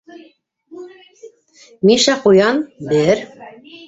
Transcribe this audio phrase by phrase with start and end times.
[1.89, 2.63] -Миша Ҡуян-
[2.95, 3.23] бер.